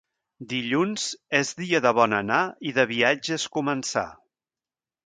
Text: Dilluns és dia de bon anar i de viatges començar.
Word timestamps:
Dilluns 0.53 1.05
és 1.41 1.51
dia 1.61 1.83
de 1.87 1.93
bon 1.99 2.17
anar 2.21 2.41
i 2.71 2.75
de 2.81 2.87
viatges 2.95 3.47
començar. 3.61 4.09